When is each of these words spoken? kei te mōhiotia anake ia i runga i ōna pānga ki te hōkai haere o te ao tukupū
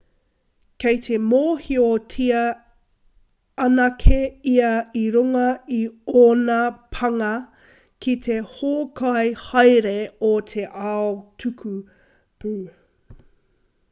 kei 0.83 0.97
te 1.07 1.17
mōhiotia 1.25 2.39
anake 3.65 4.17
ia 4.53 4.71
i 5.03 5.05
runga 5.17 5.45
i 5.81 5.83
ōna 6.23 6.57
pānga 6.97 7.31
ki 8.07 8.17
te 8.31 8.39
hōkai 8.57 9.23
haere 9.45 9.95
o 10.33 10.35
te 10.57 10.65
ao 10.97 11.07
tukupū 11.45 12.57